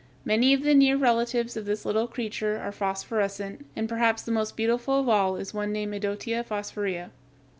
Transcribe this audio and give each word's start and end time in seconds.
Many 0.25 0.51
of 0.55 0.63
the 0.63 0.73
near 0.73 0.97
relatives 0.97 1.55
of 1.55 1.65
this 1.65 1.85
little 1.85 2.07
creature 2.07 2.57
are 2.57 2.71
phosphorescent, 2.71 3.67
and 3.75 3.87
perhaps 3.87 4.23
the 4.23 4.31
most 4.31 4.57
beautiful 4.57 4.99
of 4.99 5.07
all 5.07 5.35
is 5.35 5.53
one 5.53 5.71
named 5.71 5.93
Idotea 5.93 6.43
phosphorea. 6.43 7.11